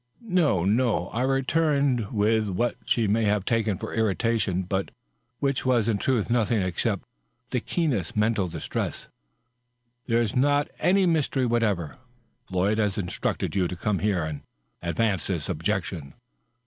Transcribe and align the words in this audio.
"No, 0.39 0.65
no," 0.65 1.09
I 1.09 1.21
returned, 1.21 2.09
with 2.11 2.49
what 2.49 2.75
she 2.85 3.07
may 3.07 3.25
have 3.25 3.45
taken 3.45 3.77
for 3.77 3.93
irritation, 3.93 4.63
but 4.63 4.89
which 5.37 5.63
was 5.63 5.87
in 5.87 5.99
truth 5.99 6.27
nothing 6.27 6.59
except 6.59 7.05
the 7.51 7.59
keenest 7.59 8.17
mental 8.17 8.47
distress, 8.47 9.09
"there 10.07 10.19
is 10.19 10.35
not 10.35 10.69
any 10.79 11.05
mystery 11.05 11.45
whatever. 11.45 11.97
Floyd 12.47 12.79
has 12.79 12.97
instructed 12.97 13.55
you 13.55 13.67
to 13.67 13.75
come 13.75 13.99
here 13.99 14.23
and 14.23 14.41
advance 14.81 15.27
this 15.27 15.47
objection." 15.47 16.15